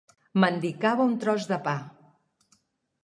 [0.43, 1.77] Mendicava un tros de pa.